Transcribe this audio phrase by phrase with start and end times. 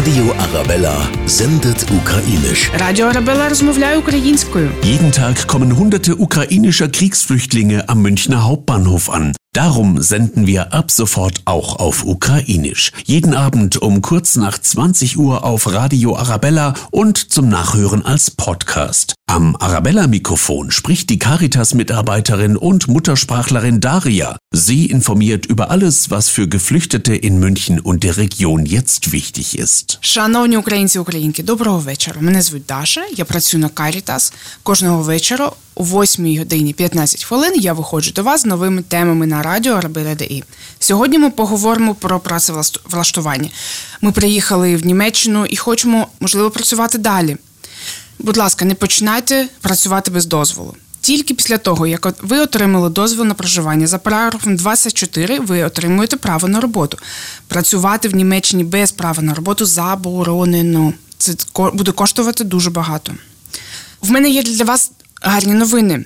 [0.00, 2.70] Radio Arabella sendet ukrainisch.
[2.78, 4.70] Радіо Арабела розмовляє українською.
[4.82, 9.34] Jeden Tag kommen hunderte ukrainischer Kriegsflüchtlinge am Münchner Hauptbahnhof an.
[9.56, 12.92] Darum senden wir ab sofort auch auf Ukrainisch.
[13.06, 19.14] Jeden Abend um kurz nach 20 Uhr auf Radio Arabella und zum Nachhören als Podcast.
[19.28, 24.36] Am Arabella-Mikrofon spricht die Caritas-Mitarbeiterin und Muttersprachlerin Daria.
[24.52, 29.98] Sie informiert über alles, was für Geflüchtete in München und der Region jetzt wichtig ist.
[30.00, 32.20] Шановні українці і українки, доброго вечора.
[32.20, 34.32] Мене звуть Даша, я працюю на Caritas.
[34.62, 39.39] Кожного вечора о 8 годині 15 хвилин я виходжу до вас з новими темами на
[39.41, 40.43] радіо Арабеля ДІ.
[40.79, 43.49] Сьогодні ми поговоримо про працевлаштування.
[44.01, 47.37] Ми приїхали в Німеччину і хочемо, можливо, працювати далі.
[48.19, 50.75] Будь ласка, не починайте працювати без дозволу.
[51.01, 56.47] Тільки після того, як ви отримали дозвіл на проживання за параграфом 24, ви отримуєте право
[56.47, 56.97] на роботу.
[57.47, 60.93] Працювати в Німеччині без права на роботу заборонено.
[61.17, 61.33] Це
[61.73, 63.13] буде коштувати дуже багато.
[64.01, 66.05] В мене є для вас гарні новини.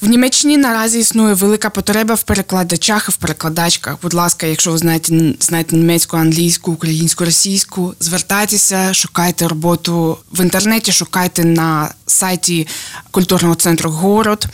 [0.00, 3.96] В Німеччині наразі існує велика потреба в перекладачах і в перекладачках.
[4.02, 10.92] Будь ласка, якщо ви знаєте знаєте німецьку, англійську, українську, російську, звертайтеся, шукайте роботу в інтернеті,
[10.92, 12.66] шукайте на сайті
[13.10, 14.46] культурного центру Город.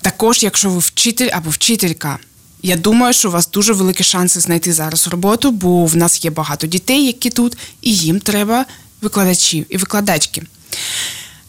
[0.00, 2.18] Також, якщо ви вчитель або вчителька.
[2.62, 6.30] Я думаю, що у вас дуже великі шанси знайти зараз роботу, бо в нас є
[6.30, 8.66] багато дітей, які тут, і їм треба
[9.02, 10.42] викладачів і викладачки.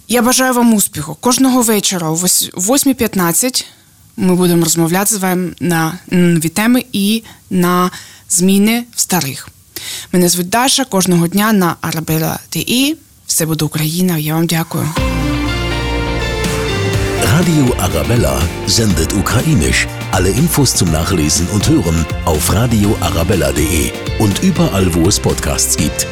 [0.07, 1.17] Я бажаю вам успіху.
[1.19, 3.65] Кожного вечора о 8.15
[4.17, 7.91] ми будемо розмовляти з вами на нові теми і на
[8.29, 9.49] зміни в старих.
[10.11, 12.95] Мене звуть Даша кожного дня на Arabella TI.
[13.25, 14.17] Все буде Україна.
[14.17, 14.89] Я вам дякую.
[17.37, 18.35] Radio Arabella
[18.67, 19.79] sendet ukrainisch.
[20.11, 23.91] Alle Infos zum Nachlesen und Hören auf radioarabella.de
[24.23, 26.07] und überall, wo es Podcasts gibt.